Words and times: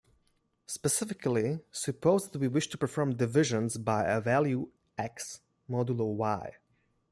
Specifically, 0.65 1.59
suppose 1.69 2.27
that 2.27 2.39
we 2.39 2.47
wish 2.47 2.69
to 2.69 2.77
perform 2.79 3.13
divisions 3.15 3.77
by 3.77 4.03
a 4.05 4.19
value 4.19 4.67
"x", 4.97 5.41
modulo 5.69 6.07
"y". 6.15 6.53